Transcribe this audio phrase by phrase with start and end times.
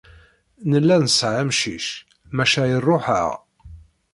[0.69, 1.87] Nella nesɛa amcic,
[2.35, 3.29] maca iruḥ-aɣ.